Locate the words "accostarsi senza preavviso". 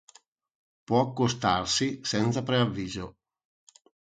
0.99-3.17